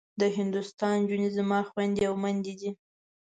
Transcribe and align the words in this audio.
د 0.21 0.21
هندوستان 0.37 0.93
نجونې 1.01 1.29
زما 1.37 1.59
خوندي 1.69 2.03
او 2.09 2.15
مندي 2.23 2.53
دي. 2.61 2.69